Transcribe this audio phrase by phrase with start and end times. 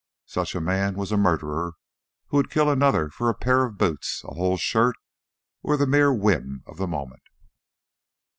[0.25, 1.73] Such a man was a murderer
[2.29, 4.95] who would kill another for a pair of boots, a whole shirt,
[5.61, 7.21] or the mere whim of the moment.